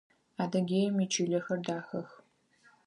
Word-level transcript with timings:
Адыгеим 0.41 0.95
ичылэхэр 1.05 1.59
дахэх. 1.65 2.09